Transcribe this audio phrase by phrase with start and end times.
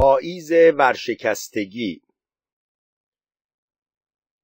[0.00, 2.02] پاییز ورشکستگی.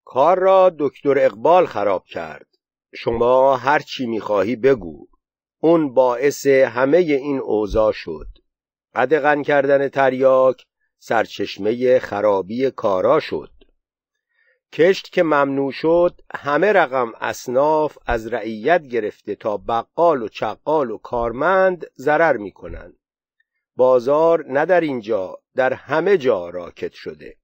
[0.04, 2.46] کار را دکتر اقبال خراب کرد.
[2.94, 5.08] شما هر چی می‌خواهی بگو.
[5.60, 8.26] اون باعث همه این اوضاع شد.
[8.94, 10.66] قدغن کردن تریاک
[10.98, 13.50] سرچشمه خرابی کارا شد.
[14.72, 20.98] کشت که ممنوع شد همه رقم اصناف از رعیت گرفته تا بقال و چقال و
[20.98, 23.03] کارمند ضرر می‌کنند.
[23.76, 27.36] بازار نه در اینجا در همه جا راکت شده.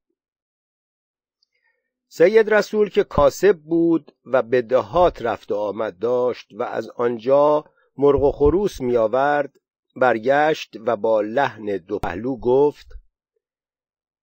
[2.08, 7.64] سید رسول که کاسب بود و به دهات رفت و آمد داشت و از آنجا
[7.96, 9.52] مرغ و خروس می آورد
[9.96, 12.86] برگشت و با لحن دو پهلو گفت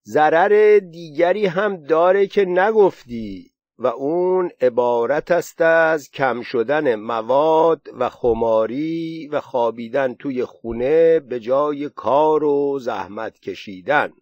[0.07, 3.56] ضرر دیگری هم داره که نگفتی.
[3.79, 11.41] و اون عبارت است از کم شدن مواد و خماری و خوابیدن توی خونه به
[11.41, 14.13] جای کار و زحمت کشیدن.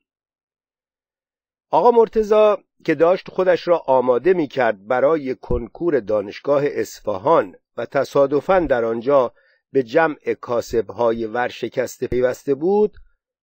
[1.71, 8.61] آقا مرتزا که داشت خودش را آماده می کرد برای کنکور دانشگاه اصفهان و تصادفاً
[8.61, 9.33] در آنجا
[9.73, 12.96] به جمع کاسبهای ورشکسته پیوسته بود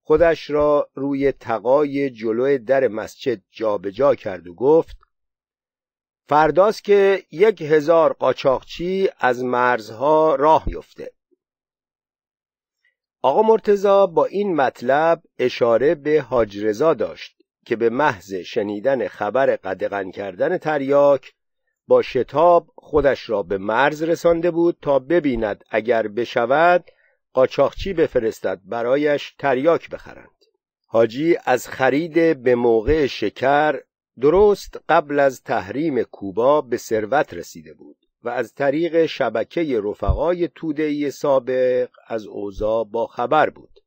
[0.03, 4.98] خودش را روی تقای جلو در مسجد جابجا جا کرد و گفت
[6.32, 11.12] فرداست که یک هزار قاچاقچی از مرزها راه میفته
[13.22, 19.56] آقا مرتزا با این مطلب اشاره به حاج رضا داشت که به محض شنیدن خبر
[19.56, 21.34] قدغن کردن تریاک
[21.88, 26.86] با شتاب خودش را به مرز رسانده بود تا ببیند اگر بشود
[27.34, 30.46] قاچاقچی بفرستد برایش تریاک بخرند.
[30.88, 33.80] حاجی از خرید به موقع شکر
[34.20, 41.12] درست قبل از تحریم کوبا به ثروت رسیده بود و از طریق شبکه رفقای تودهی
[41.12, 43.80] سابق از اوضاع با خبر بود.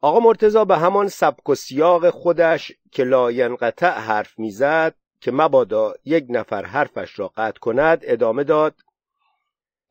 [0.00, 6.26] آقا مرتزا به همان سبک و سیاق خودش که لاینقطع حرف می‌زد که مبادا یک
[6.28, 8.74] نفر حرفش را قطع کند ادامه داد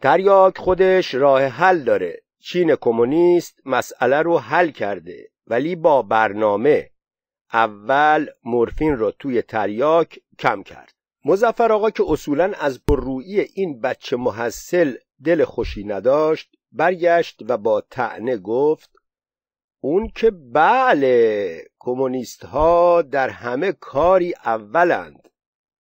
[0.02, 6.91] تریاک خودش راه حل داره چین کمونیست مسئله رو حل کرده ولی با برنامه.
[7.54, 10.94] اول مورفین را توی تریاک کم کرد.
[11.26, 17.82] مزفر آقا که اصولا از پررویی این بچه محصل دل خوشی نداشت برگشت و با
[17.82, 18.90] تعنه گفت
[19.80, 25.30] اون که بله کمونیست ها در همه کاری اولند.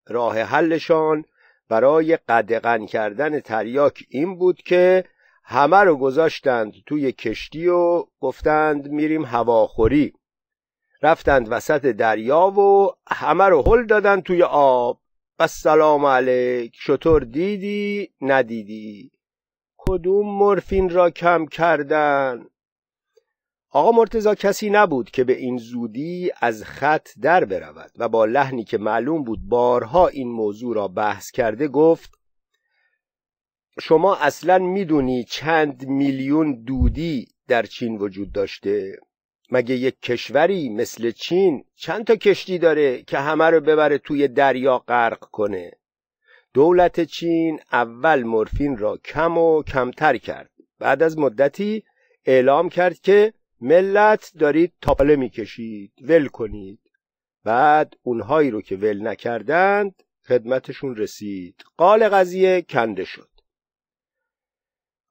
[0.06, 1.24] راه حلشان
[1.68, 5.04] برای قدغن کردن تریاک این بود که
[5.44, 10.12] همه رو گذاشتند توی کشتی و گفتند میریم هواخوری.
[11.02, 15.00] رفتند وسط دریا و همه رو هل دادن توی آب.
[15.38, 16.72] و سلام علیک.
[16.74, 19.10] شطور دیدی؟ ندیدی.
[19.76, 22.46] کدوم مورفین را کم کردن؟
[23.70, 28.64] آقا مرتزا کسی نبود که به این زودی از خط در برود و با لحنی
[28.64, 32.10] که معلوم بود بارها این موضوع را بحث کرده گفت
[33.80, 38.98] شما اصلا می‌دونی چند میلیون دودی در چین وجود داشته؟
[39.50, 44.78] مگه یک کشوری مثل چین چند تا کشتی داره که همه رو ببره توی دریا
[44.78, 45.72] غرق کنه؟
[46.54, 50.50] دولت چین اول مورفین را کم و کمتر کرد.
[50.78, 51.84] بعد از مدتی
[52.24, 56.80] اعلام کرد که ملت دارید تاپاله می‌کشید ول کنید.
[57.44, 61.64] بعد اونهایی رو که ول نکردند خدمتشون رسید.
[61.76, 63.29] قال قضیه کنده شد.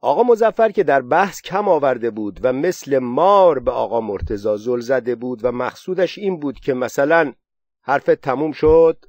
[0.01, 4.79] آقا مزفر که در بحث کم آورده بود و مثل مار به آقا مرتزا زل
[4.79, 7.33] زده بود و مقصودش این بود که مثلا
[7.81, 9.05] حرف تموم شد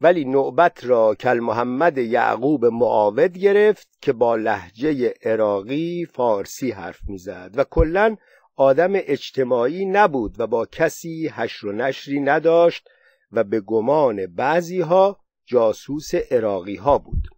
[0.00, 7.50] ولی نوبت را کل محمد یعقوب معاود گرفت که با لحجه عراقی فارسی حرف می‌زد
[7.54, 8.16] و کلا
[8.56, 12.88] آدم اجتماعی نبود و با کسی هشر و نشری نداشت
[13.32, 17.28] و به گمان بعضی ها جاسوس عراقی ها بود.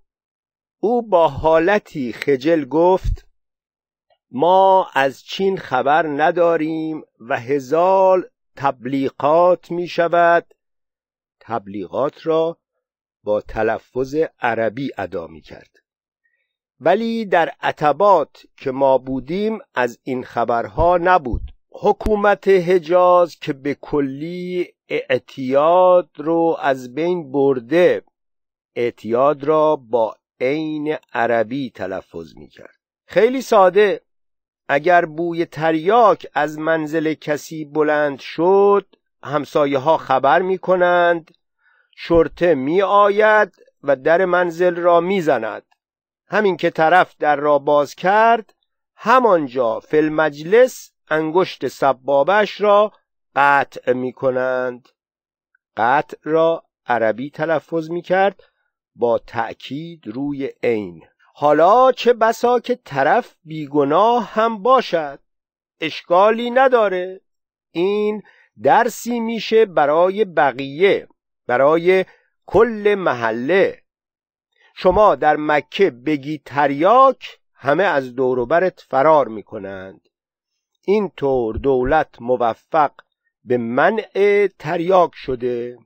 [0.84, 3.26] او با حالتی خجل گفت
[4.30, 10.54] ما از چین خبر نداریم و هزار تبلیغات می شود.
[11.40, 12.58] تبلیغات را
[13.22, 15.70] با تلفظ عربی ادا می کرد.
[16.80, 21.42] ولی در عتبات که ما بودیم از این خبرها نبود.
[21.70, 28.02] حکومت حجاز که به کلی اعتیاد رو از بین برده
[28.76, 34.00] اعتیاد را با عین عربی تلفظ می کرد خیلی ساده.
[34.68, 38.86] اگر بوی تریاک از منزل کسی بلند شد
[39.24, 41.30] همسایه ها خبر می کنند
[41.96, 43.52] شرطه می آید
[43.82, 45.62] و در منزل را می زند
[46.26, 48.54] همین که طرف در را باز کرد
[48.96, 52.92] همانجا فل مجلس انگشت سبابش را
[53.36, 54.88] قطع می کنند
[55.76, 58.42] قطع را عربی تلفظ می کرد
[58.94, 61.04] با تأکید روی عین.
[61.34, 65.20] حالا چه بسا که طرف بیگناه هم باشد؟
[65.80, 67.20] اشکالی نداره.
[67.70, 68.22] این
[68.62, 71.08] درسی میشه برای بقیه
[71.46, 72.04] برای
[72.46, 73.82] کل محله.
[74.76, 80.08] شما در مکه بگی تریاک همه از دوروبرت فرار می‌کنند.
[80.86, 82.92] این طور دولت موفق
[83.44, 85.78] به منع تریاک شده.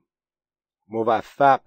[0.88, 1.60] موفق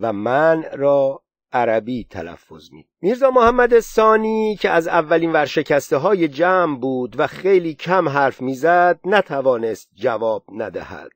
[0.00, 6.78] و منع را عربی تلفظ می میرزا محمد ثانی که از اولین ورشکسته های جمع
[6.78, 11.12] بود و خیلی کم حرف می‌زد نتوانست جواب ندهد.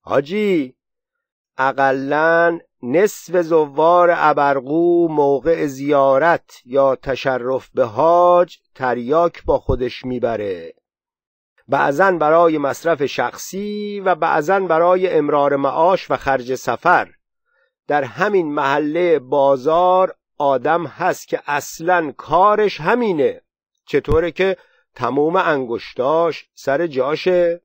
[0.00, 0.74] حاجی
[1.58, 10.74] اقلا نصف زوار ابرقو موقع زیارت یا تشرف به حاج تریاک با خودش می‌بره.
[11.68, 17.10] بعضا برای مصرف شخصی و بعضا برای امرار معاش و خرج سفر.
[17.92, 23.40] در همین محله بازار آدم هست که اصلا کارش همینه.
[23.86, 24.56] چطوره که
[24.94, 27.60] تموم انگشتاش سر جاشه؟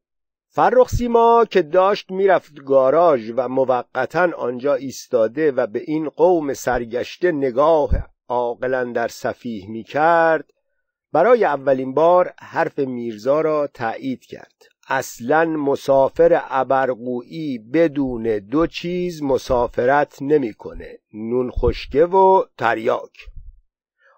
[0.50, 7.32] فرخ سیما که داشت می‌رفت گاراژ و موقتا آنجا ایستاده و به این قوم سرگشته
[7.32, 7.92] نگاه
[8.28, 10.54] عاقلا در صفیح می‌کرد
[11.12, 14.77] برای اولین بار حرف میرزا را تایید کرد.
[14.90, 23.30] اصلا مسافر ابرقویی بدون دو چیز مسافرت نمی‌کنه نون خشکه و تریاک.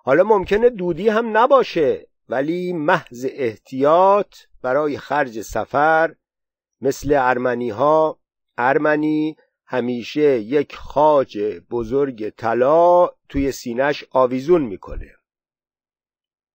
[0.03, 6.15] حالا ممکنه دودی هم نباشه ولی محض احتیاط برای خرج سفر
[6.81, 8.19] مثل ارمنی ها
[8.57, 11.37] ارمنی همیشه یک خاج
[11.71, 15.11] بزرگ طلا توی سینش آویزون می‌کنه.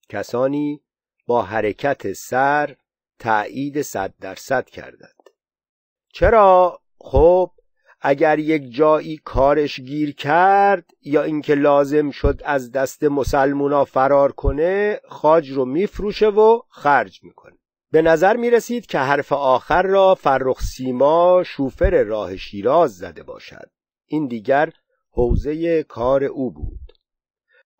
[0.08, 0.80] کسانی
[1.26, 2.76] با حرکت سر
[3.18, 5.30] تایید صد درصد کردند.
[6.12, 7.50] چرا؟ خب
[8.00, 15.00] اگر یک جایی کارش گیر کرد یا اینکه لازم شد از دست مسلمونا فرار کنه
[15.08, 17.58] خاج رو میفروشه و خرج می‌کنه.
[17.92, 23.70] به نظر می رسید که حرف آخر را فرخ سیما شوفر راه شیراز زده باشد.
[24.06, 24.72] این دیگر
[25.10, 26.93] حوزه کار او بود.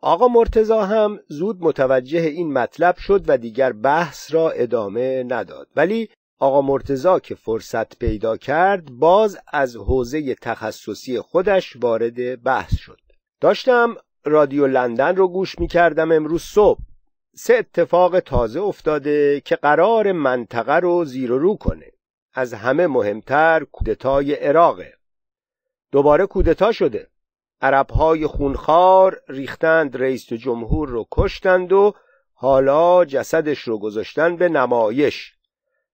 [0.05, 5.67] آقا مرتزا هم زود متوجه این مطلب شد و دیگر بحث را ادامه نداد.
[5.75, 6.09] ولی
[6.39, 12.99] آقا مرتزا که فرصت پیدا کرد باز از حوزه تخصصی خودش وارد بحث شد.
[13.41, 16.79] داشتم رادیو لندن رو گوش می کردم امروز صبح.
[17.35, 21.91] سه اتفاق تازه افتاده که قرار منطقه رو زیر و رو کنه.
[22.33, 24.93] از همه مهمتر کودتای عراقه.
[25.91, 27.07] دوباره کودتا شده.
[27.61, 31.93] عربهای خونخوار ریختند رئیس جمهور رو کشتند و
[32.33, 35.33] حالا جسدش رو گذاشتن به نمایش.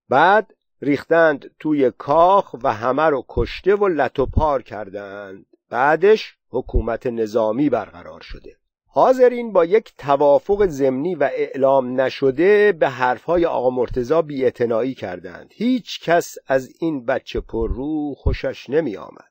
[0.09, 5.45] بعد ریختند توی کاخ و همه رو کشته و لطوپار کردند.
[5.69, 8.55] بعدش حکومت نظامی برقرار شده.
[8.87, 15.49] حاضرین با یک توافق ضمنی و اعلام نشده به حرفهای آقا مرتزا بیاعتنایی کردند.
[15.53, 19.30] هیچ کس از این بچه پر رو خوشش نمی آمد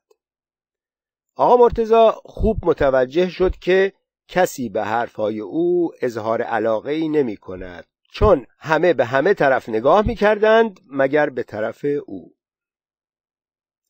[1.35, 3.93] آقا مرتزا خوب متوجه شد که
[4.27, 10.07] کسی به حرفهای او اظهار علاقه ای نمی کند چون همه به همه طرف نگاه
[10.07, 12.35] می کردند مگر به طرف او.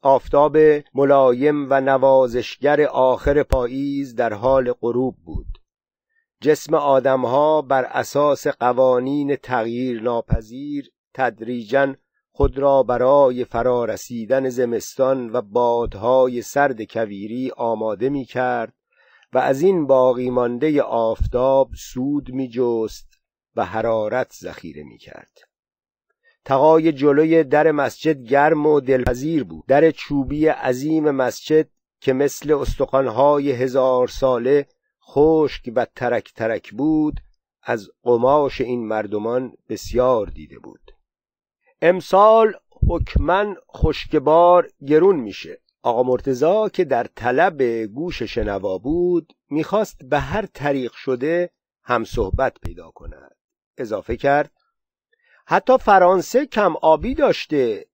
[0.01, 0.57] آفتاب
[0.93, 5.61] ملایم و نوازشگر آخر پاییز در حال غروب بود.
[6.41, 11.95] جسم آدمها بر اساس قوانین تغییر ناپذیر تدریجا
[12.41, 18.73] خود را برای فرارسیدن زمستان و بادهای سرد کویری آماده می کرد
[19.33, 23.07] و از این باقی مانده آفتاب سود می جست
[23.55, 25.31] و حرارت ذخیره می کرد
[26.45, 29.63] تقای جلوی در مسجد گرم و دلپذیر بود.
[29.67, 31.67] در چوبی عظیم مسجد
[31.99, 34.67] که مثل استخوانهای هزار ساله
[35.09, 37.19] خشک و ترک ترک بود
[37.63, 41.00] از قماش این مردمان بسیار دیده بود.
[41.81, 42.53] امسال
[42.87, 45.61] حکمن خشکبار گرون میشه.
[45.83, 51.49] آقا مرتزا که در طلب گوش شنوا بود می‌خواست به هر طریق شده
[51.83, 53.35] هم صحبت پیدا کند.
[53.77, 54.51] اضافه کرد
[55.45, 57.85] حتی فرانسه کم آبی داشته.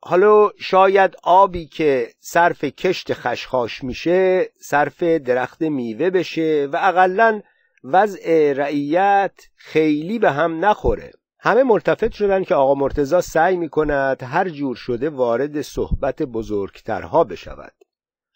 [0.00, 7.42] حالا شاید آبی که صرف کشت خشخاش میشه صرف درخت میوه بشه و اقلا
[7.84, 11.12] وضع رعیت خیلی به هم نخوره.
[11.44, 17.24] همه ملتفت شدن که آقا مرتزا سعی می کند هر جور شده وارد صحبت بزرگترها
[17.24, 17.72] بشود.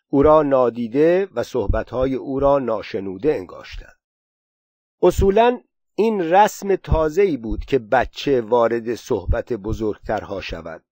[0.08, 3.98] او را نادیده و صحبتهای او را ناشنوده انگاشتند.
[5.02, 5.60] اصولا
[5.94, 10.82] این رسم تازه‌ای بود که بچه وارد صحبت بزرگترها شود.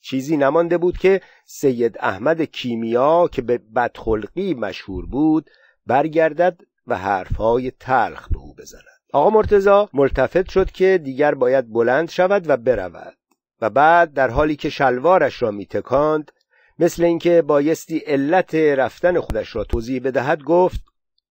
[0.00, 5.50] چیزی نمانده بود که سید احمد کیمیا که به بدخلقی مشهور بود
[5.86, 8.95] برگردد و حرفهای تلخ به او بزند.
[9.16, 13.16] آقا مرتزا ملتفت شد که دیگر باید بلند شود و برود
[13.60, 16.32] و بعد در حالی که شلوارش را میتکاند
[16.78, 20.80] مثل اینکه بایستی علت رفتن خودش را توضیح بدهد گفت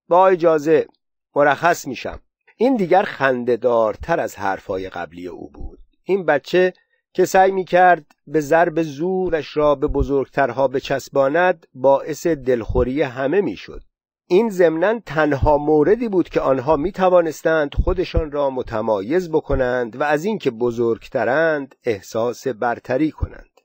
[0.09, 0.87] با اجازه
[1.37, 2.21] مرخص میشم
[2.57, 6.73] این دیگر خندهدارتر از حرفهای قبلی او بود این بچه
[7.13, 13.83] که سعی می کرد به ضرب زورش را به بزرگترها بچسباند باعث دلخوری همه می‌شد.
[14.27, 20.25] این ضمنا تنها موردی بود که آنها می توانستند خودشان را متمایز بکنند و از
[20.25, 23.61] اینکه بزرگترند احساس برتری کنند.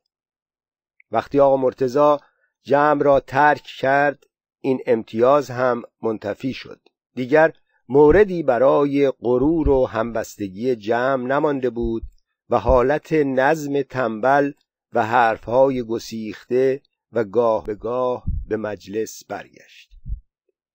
[1.12, 2.20] وقتی آقا مرتزا
[2.63, 4.24] جمع را ترک کرد
[4.62, 6.80] این امتیاز هم منتفی شد.
[7.16, 7.54] دیگر
[7.89, 12.04] موردی برای غرور و همبستگی جمع نمانده بود
[12.50, 14.51] و حالت نظم تنبل
[14.94, 19.88] و حرفهای گسیخته و گاه به گاه به مجلس برگشت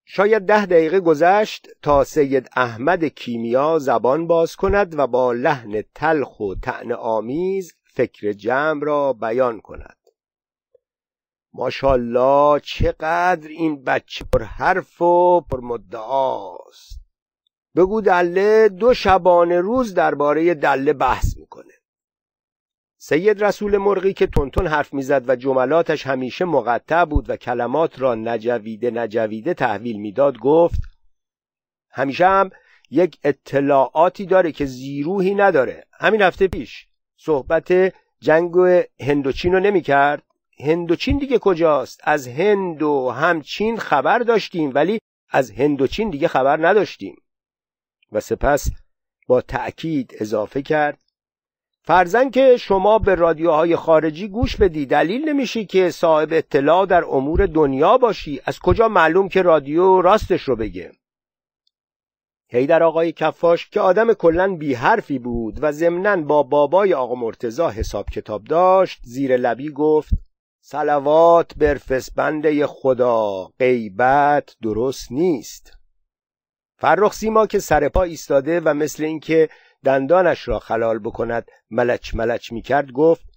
[0.04, 6.40] شاید ده دقیقه گذشت تا سید احمد کیمیا زبان باز کند و با لحن تلخ
[6.40, 9.96] و تعن آمیز فکر جمع را بیان کند.
[11.52, 17.00] ماشالله چقدر این بچه پر حرف و پر مدعاست.
[17.76, 21.33] بگو دله دو شبانه روز درباره دله بحث
[23.06, 28.14] سید رسول مرغی که تونتون حرف می‌زد و جملاتش همیشه مقطع بود و کلمات را
[28.14, 30.80] نجویده نجویده تحویل می‌داد گفت
[31.90, 32.50] همیشه هم
[32.90, 35.84] یک اطلاعاتی داره که زیروهی نداره.
[35.92, 38.52] همین هفته پیش صحبت جنگ
[39.00, 40.22] هندوچین رو نمی‌کرد.
[40.60, 44.98] هندوچین دیگه کجاست؟ از هند و همچین خبر داشتیم ولی
[45.30, 47.16] از هندوچین دیگه خبر نداشتیم.
[48.12, 48.70] و سپس
[49.26, 51.03] با تأکید اضافه کرد
[51.86, 57.46] فرزن که شما به رادیوهای خارجی گوش بدی دلیل نمیشی که صاحب اطلاع در امور
[57.46, 58.40] دنیا باشی.
[58.44, 60.92] از کجا معلوم که رادیو راستش رو بگه؟
[62.48, 67.70] هیدر آقای کفاش که آدم کلا بی حرفی بود و ضمنا با بابای آقا مرتزا
[67.70, 70.14] حساب کتاب داشت زیر لبی گفت
[70.60, 75.83] سلوات برفس بنده خدا غیبت درست نیست.
[76.76, 79.48] فرخ سیما که سر پا ایستاده و مثل اینکه
[79.84, 83.34] دندانش را خلال بکند ملچ ملچ می‌کرد گفت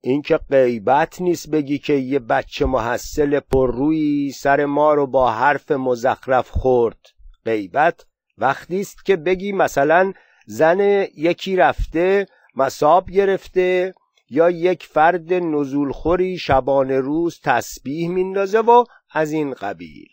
[0.00, 5.70] این که غیبت نیست بگی که یه بچه محصل پررویی سر ما رو با حرف
[5.70, 6.98] مزخرف خورد.
[7.44, 8.06] غیبت
[8.38, 10.12] وقتی است که بگی مثلا
[10.46, 10.80] زن
[11.16, 13.94] یکی رفته مساب گرفته
[14.30, 20.08] یا یک فرد نزولخوری شبانه روز تسبیح میندازه و از این قبیل.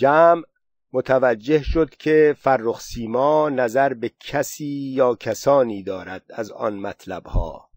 [0.00, 0.42] جمع
[0.92, 7.70] متوجه شد که فرخ سیما نظر به کسی یا کسانی دارد از آن مطلبها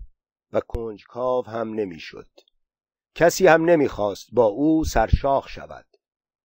[0.54, 2.28] و کنجکاو هم نمی‌شد.
[3.16, 5.86] کسی هم نمی‌خواست با او سرشاخ شود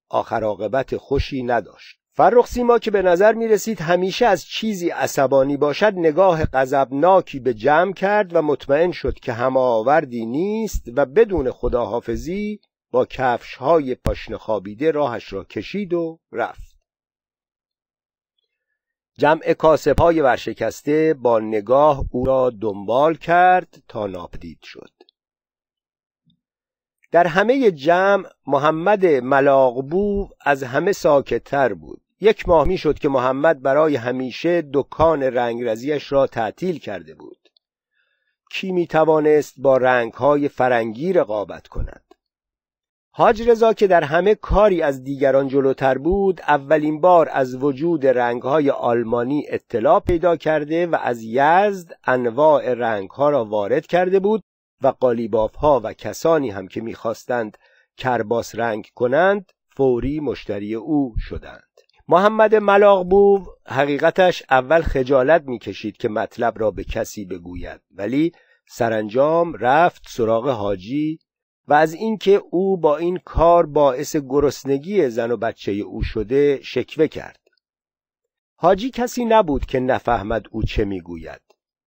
[0.09, 5.57] آخر عاقبت خوشی نداشت فرخ سیما که به نظر می رسید همیشه از چیزی عصبانی
[5.57, 12.61] باشد نگاه غضبناکی به جمع کرد و مطمئن شد که هماوردی نیست و بدون خداحافظی
[12.91, 16.79] با کفش های پاشنه خوابیده راهش را کشید و رفت.
[19.19, 24.91] جمع کاسب های ورشکسته با نگاه او را دنبال کرد تا ناپدید شد.
[27.11, 32.01] در همه جمع محمد ملاقبو از همه ساکتتر بود.
[32.21, 37.51] یک ماه می شد که محمد برای همیشه دکان رنگرزیش را تعطیل کرده بود.
[38.51, 42.08] کی می توانست با رنگ های فرنگی رقابت کند؟
[43.19, 48.71] حاج رضا که در همه کاری از دیگران جلوتر بود اولین بار از وجود رنگهای
[48.71, 54.43] آلمانی اطلاع پیدا کرده و از یزد انواع رنگها را وارد کرده بود
[54.83, 54.93] و
[55.59, 57.59] ها و کسانی هم که می‌خواستند
[57.97, 61.69] کرباس رنگ کنند فوری مشتری او شدند.
[62.09, 68.33] محمد ملاقبو حقیقتش اول خجالت می‌کشید که مطلب را به کسی بگوید ولی
[68.69, 71.19] سرانجام رفت سراغ حاجی
[71.69, 77.07] و از اینکه او با این کار باعث گرسنگی زن و بچه او شده شکوه
[77.07, 77.41] کرد.
[78.55, 81.41] حاجی کسی نبود که نفهمد او چه می‌گوید.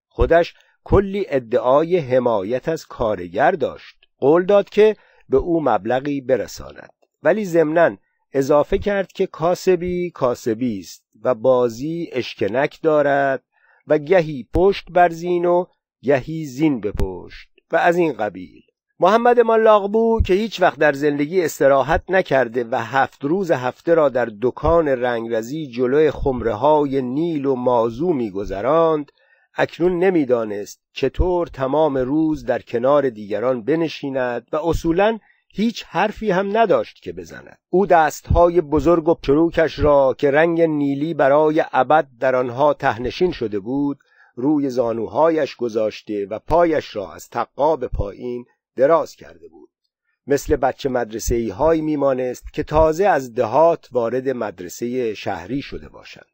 [0.08, 3.96] خودش کلی ادعای حمایت از کارگر داشت.
[4.18, 4.96] قول داد که
[5.30, 6.94] به او مبلغی برساند.
[7.24, 7.98] ولی ضمنا
[8.34, 13.44] اضافه کرد که کاسبی کاسبی است و بازی اشکنک دارد
[13.88, 15.66] و گهی پشت بر زین و
[16.04, 18.64] گهی زین به پشت و از این قبیل.
[19.04, 24.30] محمد مالاقبو که هیچ وقت در زندگی استراحت نکرده و هفت روز هفته را در
[24.42, 29.12] دکان رنگرزی جلوی خمره های نیل و مازو میگذراند
[29.56, 35.20] اکنون نمی‌دانست چطور تمام روز در کنار دیگران بنشیند و اصولا
[35.54, 37.58] هیچ حرفی هم نداشت که بزند.
[37.70, 43.60] او دستهای بزرگ و چروکش را که رنگ نیلی برای ابد در آنها تهنشین شده
[43.60, 44.00] بود
[44.36, 49.70] روی زانوهایش گذاشته و پایش را از تقا به پایین دراز کرده بود.
[50.28, 56.26] مثل بچه مدرسه ای هایی میمانست که تازه از دهات وارد مدرسه شهری شده باشند.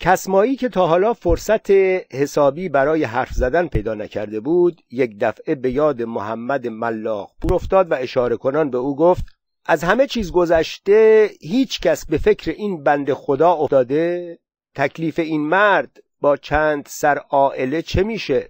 [0.00, 1.70] کسمایی که تا حالا فرصت
[2.12, 7.90] حسابی برای حرف زدن پیدا نکرده بود یک دفعه به یاد محمد ملاق پور افتاد
[7.90, 9.24] و اشاره کنان به او گفت
[9.64, 14.38] از همه چیز گذشته هیچ کس به فکر این بند خدا افتاده؟
[14.74, 18.48] تکلیف این مرد با چند سر عائله چه میشه؟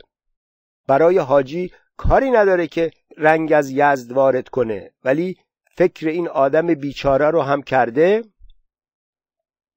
[0.86, 4.90] برای حاجی کاری نداره که رنگ از یزد وارد کنه.
[5.04, 5.36] ولی
[5.76, 8.24] فکر این آدم بیچاره رو هم کرده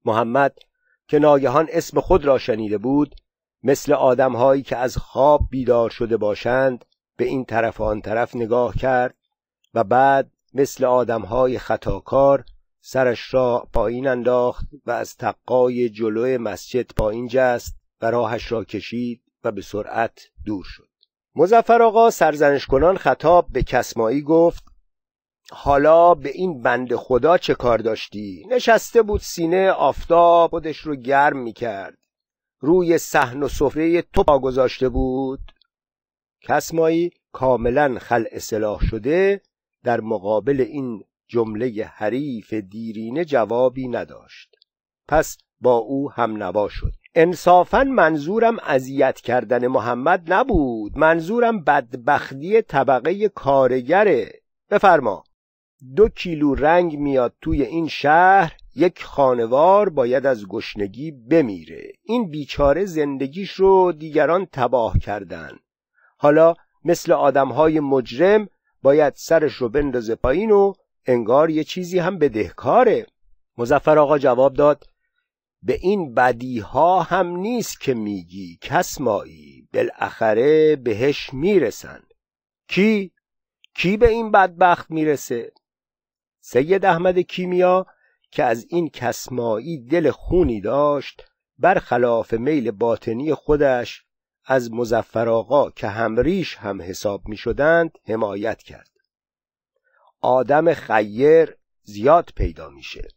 [0.04, 0.58] محمد
[1.08, 3.14] که ناگهان اسم خود را شنیده بود
[3.62, 6.84] مثل آدمهایی که از خواب بیدار شده باشند
[7.16, 9.14] به این طرف و آن طرف نگاه کرد
[9.74, 12.44] و بعد مثل آدمهای خطاکار
[12.80, 19.22] سرش را پایین انداخت و از تقای جلوی مسجد پایین جست و راهش را کشید
[19.44, 20.89] و به سرعت دور شد.
[21.34, 24.64] مزفر آقا سرزنش کنان خطاب به کسمایی گفت
[25.52, 31.38] حالا به این بند خدا چه کار داشتی؟ نشسته بود سینه آفتاب خودش رو گرم
[31.38, 31.98] می‌کرد.
[32.60, 35.40] روی صحن و سفره تو پا گذاشته بود.
[36.42, 39.40] کسمایی کاملا خل اصلاح شده
[39.84, 44.56] در مقابل این جمله حریف دیرینه جوابی نداشت.
[45.08, 46.92] پس با او هم نوا شد.
[47.14, 50.98] انصافا منظورم اذیت کردن محمد نبود.
[50.98, 54.32] منظورم بدبختی طبقه کارگره.
[54.70, 55.24] بفرما.
[55.96, 61.92] دو کیلو رنگ میاد توی این شهر یک خانوار باید از گشنگی بمیره.
[62.02, 65.58] این بیچاره زندگیش رو دیگران تباه کردن.
[66.16, 68.48] حالا مثل آدمهای مجرم
[68.82, 70.72] باید سرش رو بندازه پایین و
[71.06, 73.06] انگار یه چیزی هم بدهکاره.
[73.58, 74.84] مزفر آقا جواب داد
[75.62, 82.02] به این بدیها هم نیست که میگی کسمایی بالاخره بهش می‌رسن.
[82.68, 83.12] کی؟
[83.74, 85.52] کی به این بدبخت می‌رسه؟
[86.40, 87.86] سید احمد کیمیا
[88.30, 91.24] که از این کسمایی دل خونی داشت
[91.58, 94.04] برخلاف میل باطنی خودش
[94.44, 98.90] از مزفر آقا که همریش هم حساب می شدند حمایت کرد.
[100.20, 103.08] آدم خیر زیاد پیدا میشه.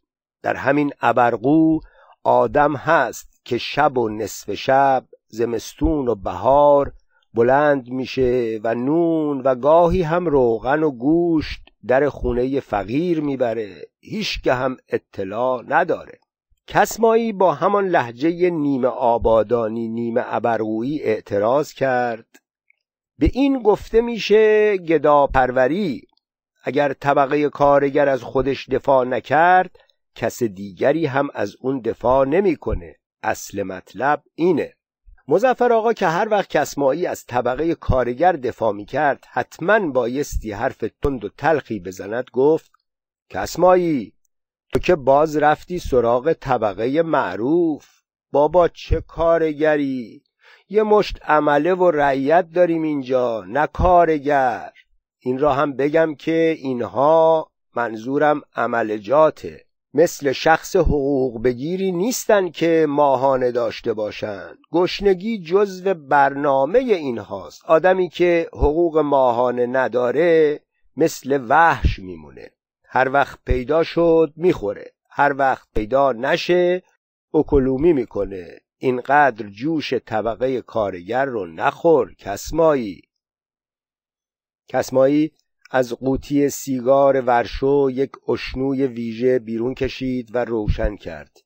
[0.42, 1.80] در همین ابرقو
[2.24, 6.92] آدم هست که شب و نصف شب زمستون و بهار
[7.34, 13.74] بلند میشه و نون و گاهی هم روغن و گوشت در خونه فقیر می‌بره.
[14.00, 16.18] هیچ که هم اطلاع نداره.
[16.66, 22.26] کسمایی با همان لحجه نیمه آبادانی نیمه ابرگویی اعتراض کرد.
[23.18, 26.06] به این گفته میشه گداپروری.
[26.64, 29.83] اگر طبقه کارگر از خودش دفاع نکرد
[30.14, 32.96] کس دیگری هم از اون دفاع نمی‌کنه.
[33.22, 34.74] اصل مطلب اینه.
[35.28, 40.84] مزفر آقا که هر وقت کسمایی از طبقه کارگر دفاع می کرد حتما بایستی حرف
[41.02, 42.72] تند و تلخی بزند گفت
[43.30, 44.12] کسمایی
[44.72, 47.88] تو که باز رفتی سراغ طبقه معروف.
[48.32, 50.22] بابا چه کارگری؟
[50.68, 54.72] یه مشت عمله و رعیت داریم اینجا نه کارگر.
[55.18, 59.63] این را هم بگم که اینها منظورم عملجاته
[59.96, 67.64] مثل شخص حقوق بگیری نیستن که ماهانه داشته باشند گشنگی جزو برنامه اینهاست.
[67.64, 70.60] آدمی که حقوق ماهانه نداره
[70.96, 72.50] مثل وحش میمونه.
[72.84, 74.92] هر وقت پیدا شد می‌خوره.
[75.10, 76.82] هر وقت پیدا نشه
[77.34, 78.60] اکلومی می‌کنه.
[78.78, 82.14] اینقدر جوش طبقه کارگر رو نخور.
[82.14, 83.02] کسمایی.
[84.68, 85.32] کسمایی
[85.74, 91.36] از قوطی سیگار ورشو یک اشنوی ویژه بیرون کشید و روشن کرد.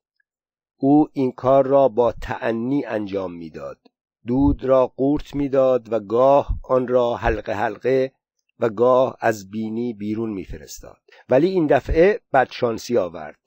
[0.77, 3.79] او این کار را با تعنی انجام می‌داد.
[4.27, 8.12] دود را قورت می‌داد و گاه آن را حلقه حلقه
[8.61, 10.99] و گاه از بینی بیرون میفرستاد.
[11.29, 13.38] ولی این دفعه بدشانسی آورد.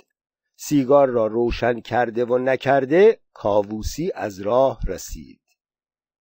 [0.55, 5.41] سیگار را روشن کرده و نکرده کاووسی از راه رسید.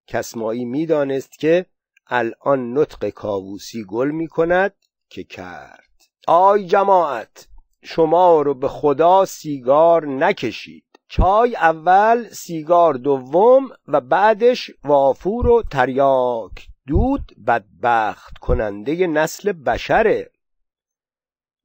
[0.07, 1.67] کسمایی می‌دانست که
[2.11, 4.75] الان نطق کاووسی گل می کند
[5.09, 5.91] که کرد.
[6.29, 7.49] آی جماعت
[7.83, 10.85] شما رو به خدا سیگار نکشید.
[11.09, 16.69] چای اول سیگار دوم و بعدش وافور و تریاک.
[16.87, 20.31] دود بدبخت کننده نسل بشره.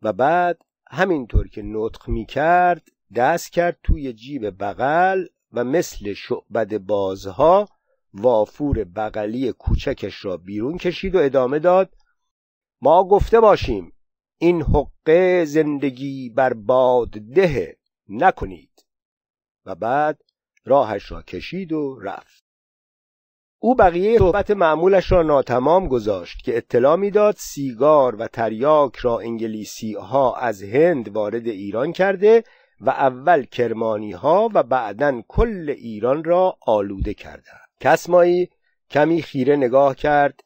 [0.02, 6.78] و بعد همینطور که نطق می کرد دست کرد توی جیب بغل و مثل شعبد
[6.78, 7.68] بازها
[8.17, 11.93] وافور بغلی کوچکش را بیرون کشید و ادامه داد
[12.82, 13.93] ما گفته باشیم
[14.38, 17.78] این حقه زندگی بر باد ده
[18.10, 18.86] نکنید.
[19.65, 20.21] و بعد
[20.65, 22.45] راهش را کشید و رفت.
[23.60, 29.93] او بقیه صحبت معمولش را ناتمام گذاشت که اطلاع می‌داد سیگار و تریاک را انگلیسی
[29.93, 32.43] ها از هند وارد ایران کرده
[32.82, 38.50] و اول کرمانی ها و بعدا کل ایران را آلوده کردند کسمایی
[38.89, 40.43] کمی خیره نگاه کرد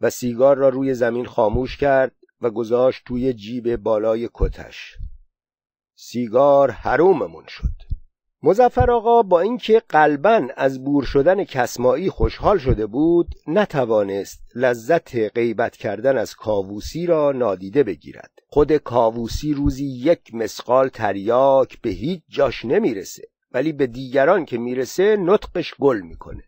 [0.00, 4.96] و سیگار را روی زمین خاموش کرد و گذاشت توی جیب بالای کتش.
[5.94, 7.72] سیگار حروممون شد.
[8.42, 15.76] مزفر آقا با اینکه قلبا از بور شدن کسمایی خوشحال شده بود نتوانست لذت غیبت
[15.76, 18.30] کردن از کاووسی را نادیده بگیرد.
[18.48, 25.16] خود کاووسی روزی یک مسقال تریاک به هیچ جاش نمی‌رسه ولی به دیگران که می‌رسه
[25.16, 26.44] نطقش گل می‌کنه.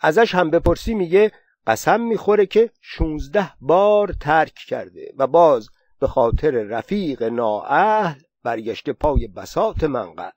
[0.00, 1.32] ازش هم بپرسی میگه
[1.66, 5.68] قسم می‌خوره که شونزده بار ترک کرده و باز
[6.00, 10.30] به خاطر رفیق نااهل برگشته پای بساط منقل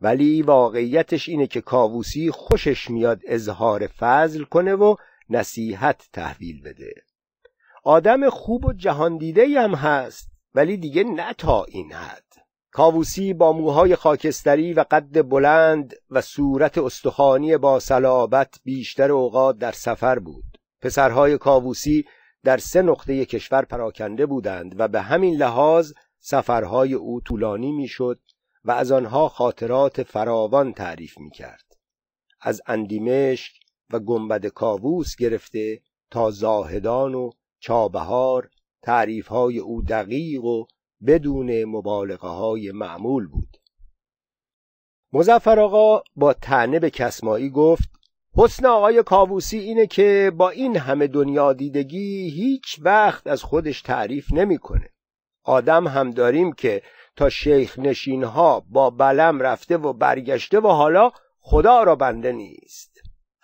[0.00, 4.96] ولی واقعیتش اینه که کاووسی خوشش میاد اظهار فضل کنه و
[5.30, 6.94] نصیحت تحویل بده.
[7.84, 12.25] آدم خوب و جهان دیده هم هست ولی دیگه نه تا این حد.
[12.76, 19.72] کاووسی با موهای خاکستری و قد بلند و صورت استخوانی با صلابت بیشتر اوقات در
[19.72, 22.04] سفر بود پسرهای کاووسی
[22.44, 28.20] در سه نقطه کشور پراکنده بودند و به همین لحاظ سفرهای او طولانی می‌شد
[28.64, 31.76] و از آنها خاطرات فراوان تعریف می کرد.
[32.40, 33.52] از اندیمشک
[33.90, 38.50] و گنبد کاووس گرفته تا زاهدان و چابهار
[38.82, 40.64] تعریف های او دقیق و
[41.06, 43.56] بدون مبالغه های معمول بود
[45.12, 47.88] مزفر آقا با تنه به کسمایی گفت
[48.36, 54.32] حسن آقای کاووسی اینه که با این همه دنیا دیدگی هیچ وقت از خودش تعریف
[54.32, 54.90] نمی‌کنه.
[55.44, 56.82] آدم هم داریم که
[57.16, 62.95] تا شیخ نشین ها با بلم رفته و برگشته و حالا خدا را بنده نیست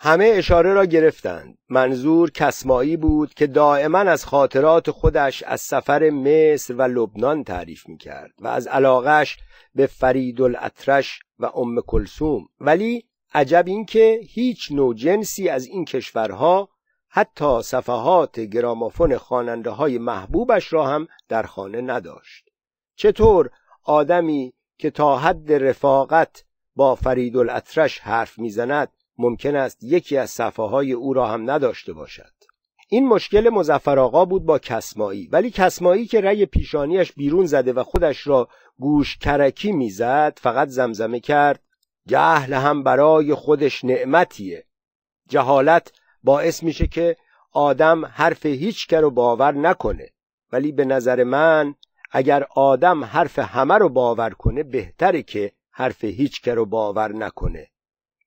[0.04, 1.58] همه اشاره را گرفتند.
[1.68, 7.96] منظور کسمایی بود که دائما از خاطرات خودش از سفر مصر و لبنان تعریف می
[7.96, 9.38] کرد و از علاقش
[9.74, 15.84] به فرید الاطرش و ام کلسوم ولی عجب این که هیچ نوع جنسی از این
[15.84, 16.68] کشورها
[17.08, 22.48] حتی صفحات گرامافون خواننده های محبوبش را هم در خانه نداشت.
[22.96, 23.50] چطور
[23.84, 26.44] آدمی که تا حد رفاقت
[26.76, 28.88] با فرید الاطرش حرف می‌زند
[29.18, 32.33] ممکن است یکی از صفحه او را هم نداشته باشد.
[32.88, 37.83] این مشکل مزفر آقا بود با کسمایی ولی کسمایی که رأی پیشانیش بیرون زده و
[37.83, 38.48] خودش را
[38.79, 41.61] گوش کرکی می‌زد فقط زمزمه کرد
[42.07, 44.64] جهل هم برای خودش نعمتیه.
[45.29, 47.16] جهالت باعث میشه که
[47.53, 50.09] آدم حرف هیچ رو باور نکنه
[50.53, 51.75] ولی به نظر من
[52.11, 57.68] اگر آدم حرف همه رو باور کنه بهتره که حرف هیچ رو باور نکنه.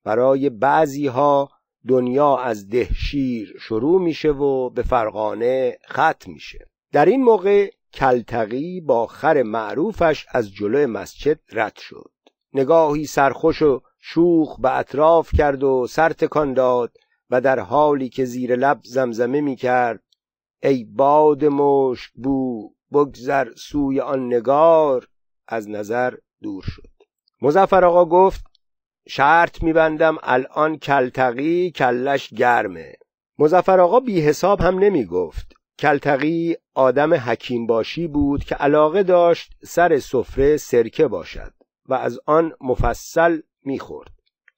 [0.06, 1.50] برای بعضی ها
[1.88, 6.66] دنیا از دهشیر شروع میشه و به فرقانه ختم میشه.
[6.92, 12.10] در این موقع کلتقی با خر معروفش از جلو مسجد رد شد.
[12.52, 16.96] نگاهی سرخوش و شوخ به اطراف کرد و سر تکان داد
[17.30, 20.02] و در حالی که زیر لب زمزمه می کرد
[20.62, 25.08] ای باد مشک بو بگذر سوی آن نگار
[25.48, 26.90] از نظر دور شد.
[27.42, 28.55] مزفر آقا گفت
[29.08, 32.92] شرط میبندم الان کلتقی کلش گرمه.
[33.38, 39.52] مزفر آقا بی حساب هم نمی گفت کلتقی آدم حکیم باشی بود که علاقه داشت
[39.64, 41.52] سر سفره سرکه باشد
[41.88, 44.10] و از آن مفصل می‌خورد.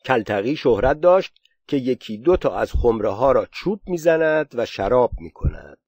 [0.05, 1.35] کلتقی شهرت داشت
[1.67, 5.79] که یکی دو تا از خمره ها را چوب می‌زند و شراب می‌کند.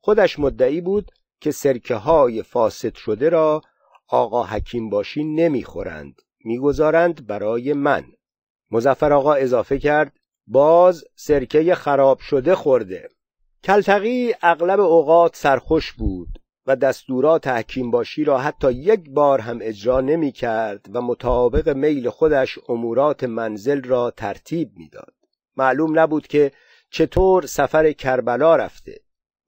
[0.00, 3.62] خودش مدعی بود که سرکه های فاسد شده را
[4.08, 6.22] آقا حکیم باشی نمی‌خورند.
[6.44, 8.04] می‌گذارند برای من.
[8.70, 13.08] مزفر آقا اضافه کرد باز سرکه خراب شده خورده.
[13.64, 16.28] کلتقی اغلب اوقات سرخوش بود
[16.66, 22.10] و دستورات حکیم باشی را حتی یک بار هم اجرا نمی کرد و مطابق میل
[22.10, 25.14] خودش امورات منزل را ترتیب می‌داد.
[25.56, 26.52] معلوم نبود که
[26.90, 29.00] چطور سفر کربلا رفته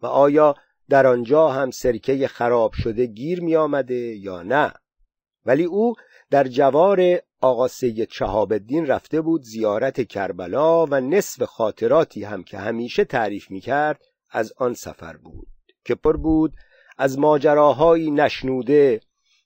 [0.03, 0.55] و آیا
[0.89, 4.73] در آنجا هم سرکه خراب شده گیر می آمده یا نه.
[5.47, 5.95] ولی او
[6.33, 12.59] در جوار آقا سید شهاب الدین رفته بود زیارت کربلا و نصف خاطراتی هم که
[12.59, 15.47] همیشه تعریف می کرد از آن سفر بود
[15.85, 16.53] که پر بود
[16.99, 19.01] از ماجراهایی نشنوده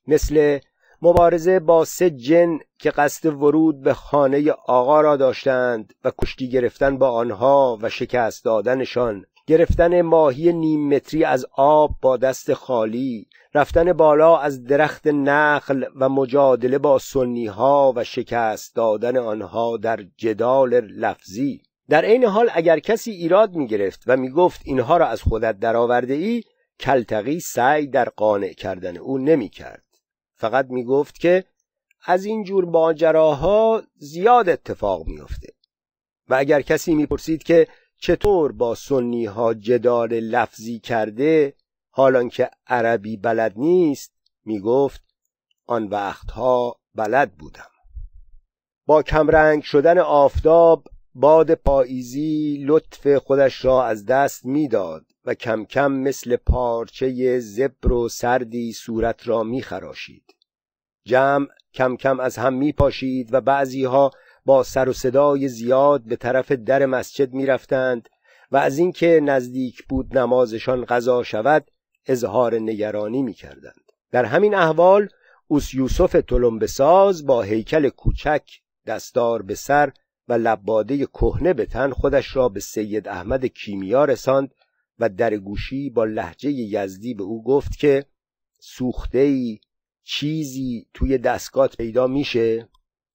[0.07, 0.59] مثل
[1.01, 6.97] مبارزه با سه جن که قصد ورود به خانه آقا را داشتند و کشتی گرفتن
[6.97, 13.93] با آنها و شکست دادنشان گرفتن ماهی نیم متری از آب با دست خالی رفتن
[13.93, 20.79] بالا از درخت نخل و مجادله با سنی ها و شکست دادن آنها در جدال
[20.79, 21.61] لفظی.
[21.89, 25.59] در عین حال اگر کسی ایراد می گرفت و می گفت اینها را از خودت
[25.59, 26.43] درآورده ای
[26.79, 29.85] کلتقی سعی در قانع کردن او نمی کرد
[30.35, 31.43] فقط می گفت که
[32.05, 35.47] از این جور ماجراها زیاد اتفاق میافته.
[36.29, 37.67] و اگر کسی می‌پرسید که
[37.99, 41.53] چطور با سنی ها جدال لفظی کرده
[41.97, 44.13] حالان که عربی بلد نیست
[44.45, 45.01] می‌گفت
[45.65, 47.69] آن وقتها بلد بودم.
[48.85, 55.91] با کمرنگ شدن آفتاب باد پاییزی لطف خودش را از دست می‌داد و کم کم
[55.91, 60.35] مثل پارچه زبر و سردی صورت را میخراشید.
[61.05, 64.11] جمع کم کم از هم میپاشید و بعضیها
[64.45, 68.09] با سر و صدای زیاد به طرف در مسجد می‌رفتند
[68.51, 71.71] و از اینکه نزدیک بود نمازشان قضا شود
[72.07, 73.91] اظهار نگرانی می‌کردند.
[74.11, 75.09] در همین احوال
[75.47, 78.43] اوس یوسف تلمبساز با هیکل کوچک
[78.85, 79.91] دستار به سر
[80.27, 84.53] و لباده کهنه به تن خودش را به سید احمد کیمیا رساند
[84.99, 88.05] و در گوشی با لحجه یزدی به او گفت که
[88.59, 89.59] سوخته ای
[90.03, 92.69] چیزی توی دستگات پیدا میشه.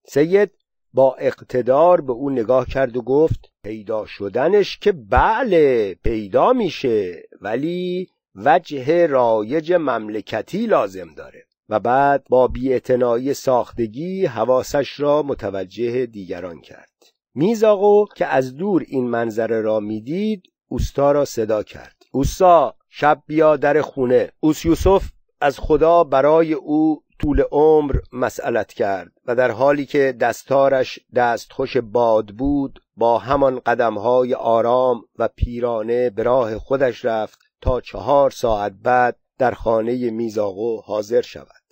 [0.05, 0.51] سید
[0.95, 8.09] با اقتدار به او نگاه کرد و گفت پیدا شدنش که بله پیدا میشه ولی
[8.35, 16.93] وجه رایج مملکتی لازم داره و بعد با بیاعتنایی ساختگی حواسش را متوجه دیگران کرد.
[17.35, 21.97] میزاقو که از دور این منظره را می‌دید اوستا را صدا کرد.
[22.13, 24.33] اوستا شب بیا در خونه.
[24.41, 25.05] اوس یوسف
[25.41, 32.27] از خدا برای او طول عمر مسئلت کرد و در حالی که دستارش دستخوش باد
[32.27, 39.17] بود با همان قدمهای آرام و پیرانه به راه خودش رفت تا چهار ساعت بعد
[39.39, 41.63] در خانه میزاقو حاضر شود.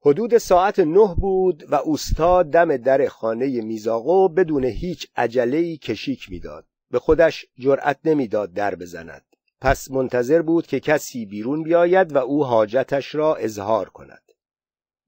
[0.00, 6.66] حدود ساعت نه بود و اوستا دم در خانه میزاقو بدون هیچ عجله‌ای کشیک می‌داد.
[6.90, 9.22] به خودش جرأت نمی‌داد در بزند.
[9.60, 14.22] پس منتظر بود که کسی بیرون بیاید و او حاجتش را اظهار کند.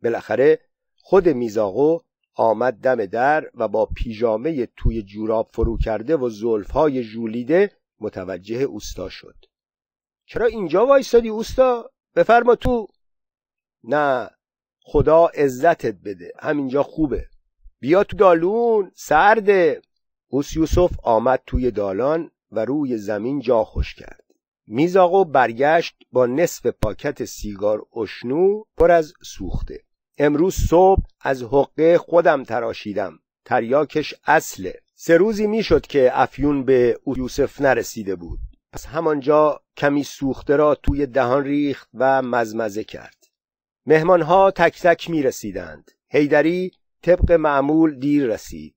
[0.03, 0.61] بالاخره
[1.03, 1.99] خود میزاقو
[2.35, 9.09] آمد دم در و با پیژامه توی جوراب فرو کرده و زلفهای ژولیده متوجه اوستا
[9.09, 9.37] شد.
[10.27, 12.89] چرا اینجا وایستادی اوستا؟ بفرما تو.
[13.85, 14.31] نه
[14.83, 16.33] خدا عزتت بده.
[16.39, 17.29] همینجا خوبه.
[17.81, 19.83] بیا تو دالون سرده.
[20.29, 24.25] اوس یوسف آمد توی دالان و روی زمین جا خوش کرد.
[24.67, 29.85] میزاقو برگشت با نصف پاکت سیگار اشنو پر از سوخته.
[30.19, 33.19] امروز صبح از حقه خودم تراشیدم.
[33.45, 34.81] تریاکش اصله.
[35.03, 38.39] سه روزی می‌شد که افیون به یوسف نرسیده بود.
[38.73, 43.25] پس همانجا کمی سوخته را توی دهان ریخت و مزمزه کرد.
[43.87, 48.75] مهمانها تک تک می رسیدند هیدری طبق معمول دیر رسید.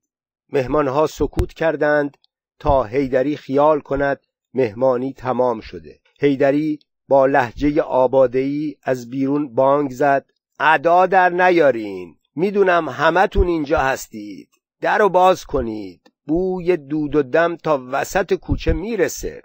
[0.49, 2.17] مهمانها سکوت کردند
[2.59, 4.19] تا هیدری خیال کند
[4.53, 5.99] مهمانی تمام شده.
[6.19, 10.31] هیدری با لحجه آبادهی از بیرون بانگ زد.
[10.59, 12.15] ادا در نیارین.
[12.35, 14.49] می‌دونم همتون اینجا هستید.
[14.81, 16.02] در رو باز کنید.
[16.25, 19.41] بوی دود و دم تا وسط کوچه می‌رسه.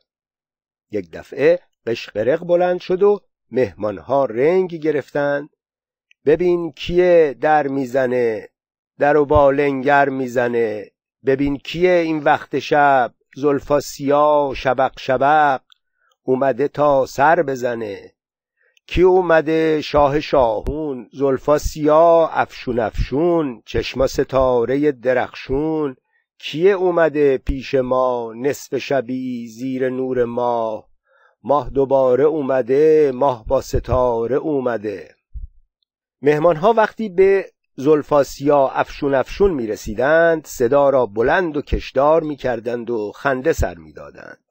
[0.91, 5.51] یک دفعه قشقرق بلند شد و مهمانها رنگ گرفتند
[6.27, 8.49] ببین کیه در می‌زنه
[8.99, 10.91] در و با لنگر می‌زنه.
[11.27, 15.61] ببین کیه این وقت شب زلفا سیاه شبق شبق.
[16.23, 18.13] اومده تا سر بزنه.
[18.87, 21.11] کی اومده؟ شاه شاهون.
[21.13, 23.63] زلفا سیاه افشون افشون.
[23.67, 25.97] چشما ستاره درخشون.
[26.39, 30.89] کیه اومده پیش ما نصف شبی زیر نور ماه
[31.43, 35.15] ماه دوباره اومده ماه با ستاره اومده.
[36.23, 42.91] مهمانها وقتی به زلفاسیا افشون افشون می رسیدند صدا را بلند و کشدار می کردند
[42.91, 44.45] و خنده سر می دادند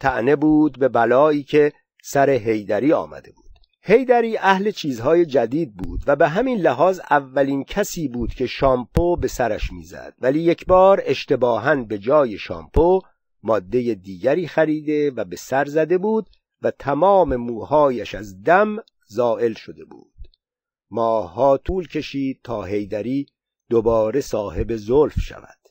[0.00, 1.72] تعنه بود به بلایی که
[2.02, 3.45] سر هیدری آمده بود.
[3.88, 9.28] هیدری اهل چیزهای جدید بود و به همین لحاظ اولین کسی بود که شامپو به
[9.28, 10.14] سرش می‌زد.
[10.20, 13.00] ولی یک بار اشتباها به جای شامپو
[13.42, 16.30] ماده دیگری خریده و به سر زده بود
[16.62, 20.12] و تمام موهایش از دم زائل شده بود.
[20.90, 23.26] ماهها طول کشید تا هیدری
[23.70, 25.65] دوباره صاحب زلف شود.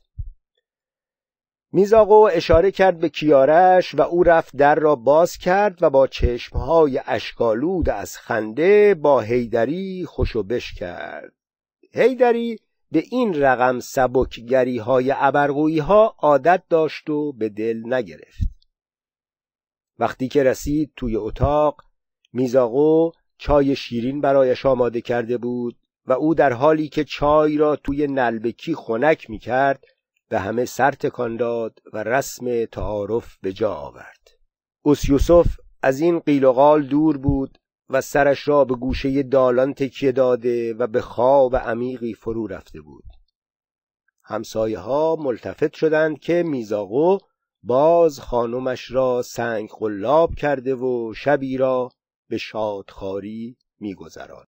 [1.76, 7.02] میزاقو اشاره کرد به کیارش و او رفت در را باز کرد و با چشمهای
[7.06, 11.34] اشکالود از خنده با هیدری خوشو بش کرد.
[11.94, 12.60] هیدری
[12.92, 15.10] به این رقم سبکگری های
[15.80, 18.50] ها عادت داشت و به دل نگرفت.
[20.00, 21.82] وقتی که رسید توی اتاق
[22.34, 28.08] میزاقو چای شیرین برایش آماده کرده بود و او در حالی که چای را توی
[28.08, 29.86] نلبکی خنک می کرد
[30.30, 34.28] به همه سر تکان داد و رسم تعارف به جا آورد.
[34.82, 35.48] اوس یوسف
[35.82, 37.58] از این قیل و قال دور بود
[37.90, 43.04] و سرش را به گوشه دالان تکیه داده و به خواب عمیقی فرو رفته بود.
[44.24, 47.18] همسایه ها ملتفت شدند که میزاقو
[47.64, 51.90] باز خانمش را سنگ قلاب کرده و شبی را
[52.30, 54.55] به شادخاری میگذراند.